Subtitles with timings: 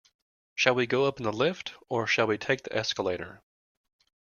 [0.55, 3.43] Shall we go up in the lift, or shall we take the escalator?